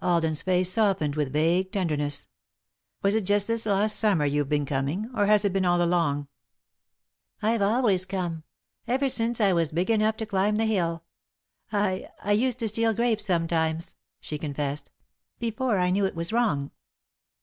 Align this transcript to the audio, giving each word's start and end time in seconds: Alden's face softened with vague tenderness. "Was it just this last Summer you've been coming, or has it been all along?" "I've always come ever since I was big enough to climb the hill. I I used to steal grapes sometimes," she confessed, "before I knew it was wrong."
Alden's 0.00 0.40
face 0.40 0.72
softened 0.72 1.14
with 1.14 1.30
vague 1.34 1.72
tenderness. 1.72 2.26
"Was 3.02 3.14
it 3.14 3.26
just 3.26 3.48
this 3.48 3.66
last 3.66 3.98
Summer 3.98 4.24
you've 4.24 4.48
been 4.48 4.64
coming, 4.64 5.10
or 5.14 5.26
has 5.26 5.44
it 5.44 5.52
been 5.52 5.66
all 5.66 5.82
along?" 5.82 6.26
"I've 7.42 7.60
always 7.60 8.06
come 8.06 8.44
ever 8.86 9.10
since 9.10 9.42
I 9.42 9.52
was 9.52 9.72
big 9.72 9.90
enough 9.90 10.16
to 10.16 10.24
climb 10.24 10.56
the 10.56 10.64
hill. 10.64 11.04
I 11.70 12.08
I 12.24 12.32
used 12.32 12.58
to 12.60 12.68
steal 12.68 12.94
grapes 12.94 13.26
sometimes," 13.26 13.94
she 14.20 14.38
confessed, 14.38 14.90
"before 15.38 15.76
I 15.78 15.90
knew 15.90 16.06
it 16.06 16.16
was 16.16 16.32
wrong." 16.32 16.70